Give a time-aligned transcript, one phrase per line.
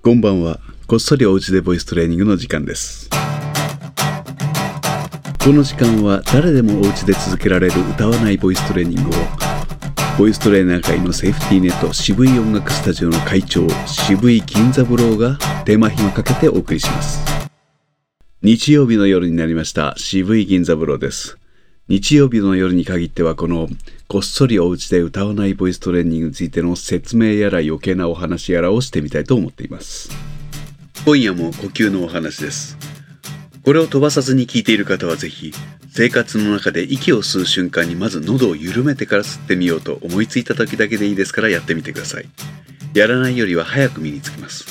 [0.00, 0.60] こんばんは。
[0.86, 3.10] こっそりおうちでボイストレーニングの時間です。
[5.42, 9.12] この時間は誰でもおうちで続けられる歌わないボイストレーニングを
[10.16, 17.20] ボイストレーナー界のセーフティーネット渋い音楽スタジオの会長渋い銀座ブローが手間暇かけてお送りします。
[18.42, 21.37] 日曜日の夜になりました渋い銀座ブローです。
[21.88, 23.66] 日曜日の夜に限ってはこの
[24.08, 30.10] こっそりお家で歌わないボイストレーニングについての説明やら余計なお話やらをしてみたいと思っています。
[31.06, 32.76] 今夜も呼吸のお話です。
[33.64, 35.54] これを飛ばさずに聞いている方はぜひ
[35.88, 42.28] 生活の中で息を吸う瞬間にまず喉を緩めてから吸ってみようと思いついた時だけでいいですからやってみてください。
[42.92, 44.66] やらないよりは早く身につきます。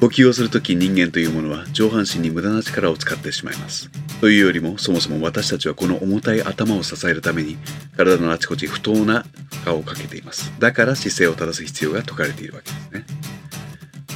[0.00, 3.90] 呼吸をするとき人間というものは上半身に無駄な力を使ってしまいます。
[4.20, 7.56] というよりもそもそも私たちはこの重たい頭を支えるために
[7.96, 9.24] 体のあちこち不当な
[9.64, 10.52] 負荷をかけています。
[10.58, 13.26] だから姿勢を正す必要が説かれているわけですね。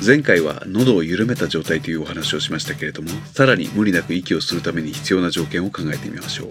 [0.04, 6.50] 前回は喉を緩めた状態というお話をしましたけれどもさらに無理なく息をするために必要な条件を考えてみましょう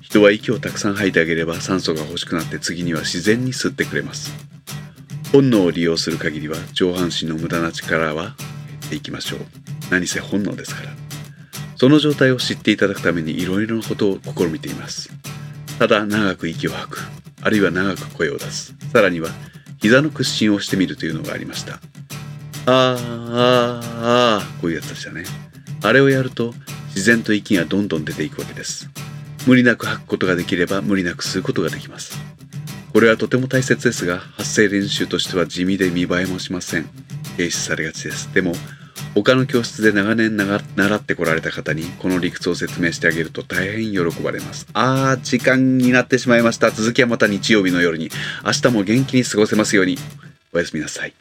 [0.00, 4.32] 人は息をたくさん吐いてあげれば酸素が欲しくなって次には自然に吸ってくれます
[5.32, 8.36] 本能を利用する限りは上半身の無駄な力は減っ
[8.90, 9.40] ていきましょう
[9.90, 11.05] 何せ本能ですから
[11.76, 15.10] その状態を知っていただくためにいろいろなことを試みています。
[15.78, 16.98] ただ長く息を吐く
[17.42, 18.74] あるいは長く声を出す。
[18.92, 19.28] さらには
[19.78, 21.74] 膝の屈伸をしてみるというのがありました。
[21.74, 25.24] あーあーあーこういうやつでしたね。
[25.82, 26.54] あれをやると
[26.88, 28.88] 自然と息がどんどん出ていくわけです。
[29.46, 32.18] 無理なく吐くことができれば無理なく吸うことができます。
[32.92, 36.88] これはとても大切ですが発声練習としては地味で見栄えもしません。
[37.36, 38.32] 軽視されがちです。
[38.32, 38.54] でも
[39.22, 44.66] 他の教室で長年習ってこられた方にこの理屈を説明してあげると大変喜ばれます。
[44.74, 46.70] あー時間になってしまいました。
[46.70, 48.10] 続きはまた日曜日の夜に。
[48.44, 49.96] 明日も元気に過ごせますように。
[50.52, 51.14] おやすみなさい。